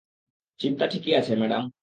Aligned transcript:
চিন্তা 0.59 0.85
ঠিকই 0.87 1.13
আছে, 1.15 1.33
ম্যাডাম। 1.35 1.71